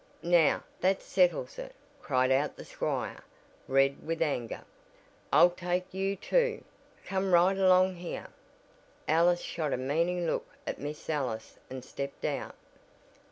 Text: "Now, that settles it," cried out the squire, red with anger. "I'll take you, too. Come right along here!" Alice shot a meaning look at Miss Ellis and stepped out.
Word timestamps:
"Now, 0.23 0.63
that 0.79 1.03
settles 1.03 1.59
it," 1.59 1.75
cried 2.01 2.31
out 2.31 2.55
the 2.55 2.65
squire, 2.65 3.23
red 3.67 4.01
with 4.03 4.19
anger. 4.19 4.63
"I'll 5.31 5.51
take 5.51 5.93
you, 5.93 6.15
too. 6.15 6.63
Come 7.05 7.31
right 7.31 7.55
along 7.55 7.97
here!" 7.97 8.29
Alice 9.07 9.41
shot 9.41 9.73
a 9.73 9.77
meaning 9.77 10.25
look 10.25 10.47
at 10.65 10.79
Miss 10.81 11.07
Ellis 11.07 11.59
and 11.69 11.85
stepped 11.85 12.25
out. 12.25 12.55